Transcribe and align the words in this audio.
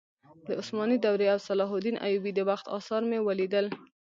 د 0.45 0.47
عثماني 0.59 0.97
دورې 1.05 1.27
او 1.33 1.39
صلاح 1.47 1.69
الدین 1.75 1.97
ایوبي 2.05 2.31
د 2.35 2.39
وخت 2.49 2.65
اثار 2.77 3.01
مې 3.09 3.19
ولیدل. 3.27 3.65